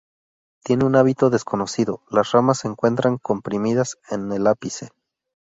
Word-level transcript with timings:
Tiene 0.63 0.83
un 0.85 0.95
hábito 0.95 1.29
desconocido, 1.29 2.01
las 2.09 2.31
ramas 2.31 2.57
se 2.57 2.67
encuentran 2.67 3.19
comprimidas 3.19 3.99
en 4.09 4.31
el 4.31 4.47
ápice. 4.47 4.89